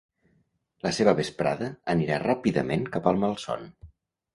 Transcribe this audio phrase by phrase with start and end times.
[0.85, 3.75] La seva vesprada anirà ràpidament cap al malson.